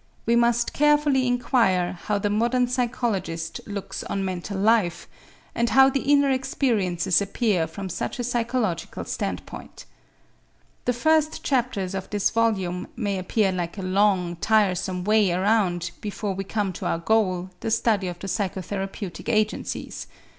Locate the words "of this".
11.93-12.31